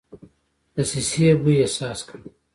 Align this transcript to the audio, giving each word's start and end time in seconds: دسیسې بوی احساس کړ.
دسیسې 0.75 1.27
بوی 1.41 1.55
احساس 1.63 1.99
کړ. 2.07 2.19